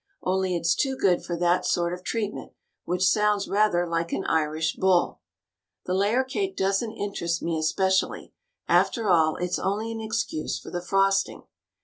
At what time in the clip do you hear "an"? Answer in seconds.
4.11-4.25, 9.91-10.01